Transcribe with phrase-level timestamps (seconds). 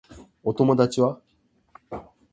[0.41, 1.21] お友達は